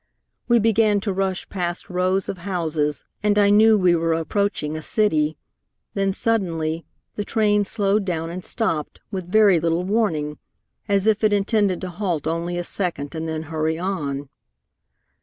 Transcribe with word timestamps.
"We 0.47 0.57
began 0.57 0.99
to 1.01 1.13
rush 1.13 1.47
past 1.47 1.87
rows 1.87 2.27
of 2.27 2.39
houses, 2.39 3.03
and 3.21 3.37
I 3.37 3.51
knew 3.51 3.77
we 3.77 3.93
were 3.93 4.13
approaching 4.13 4.75
a 4.75 4.81
city. 4.81 5.37
Then, 5.93 6.11
suddenly, 6.11 6.87
the 7.17 7.23
train 7.23 7.65
slowed 7.65 8.03
down 8.03 8.31
and 8.31 8.43
stopped, 8.43 8.99
with 9.11 9.31
very 9.31 9.59
little 9.59 9.83
warning, 9.83 10.39
as 10.89 11.05
if 11.05 11.23
it 11.23 11.31
intended 11.31 11.81
to 11.81 11.89
halt 11.89 12.25
only 12.25 12.57
a 12.57 12.63
second 12.63 13.13
and 13.13 13.29
then 13.29 13.43
hurry 13.53 13.77
on. 13.77 14.27